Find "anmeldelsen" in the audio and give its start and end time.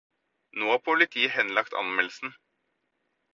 1.83-2.35